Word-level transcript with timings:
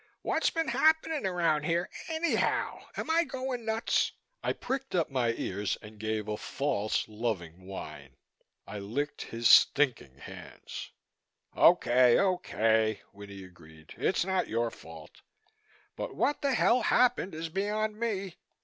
What's 0.23 0.49
been 0.49 0.69
happening 0.69 1.27
around 1.27 1.61
here, 1.63 1.87
anyhow? 2.09 2.85
Am 2.97 3.11
I 3.11 3.23
going 3.23 3.65
nuts?" 3.65 4.13
I 4.41 4.51
pricked 4.51 4.95
up 4.95 5.11
my 5.11 5.33
ears 5.33 5.77
and 5.79 5.99
gave 5.99 6.27
a 6.27 6.37
false, 6.37 7.07
loving 7.07 7.67
whine. 7.67 8.17
I 8.65 8.79
licked 8.79 9.21
his 9.21 9.47
stinking 9.47 10.17
hands. 10.17 10.89
"Okay, 11.55 12.17
okay," 12.17 13.03
Winnie 13.13 13.43
agreed. 13.43 13.93
"It's 13.95 14.25
not 14.25 14.47
your 14.49 14.71
fault. 14.71 15.21
But 15.95 16.15
what 16.15 16.41
the 16.41 16.55
hell 16.55 16.81
happened 16.81 17.35
is 17.35 17.49
beyond 17.49 17.99
me. 17.99 18.37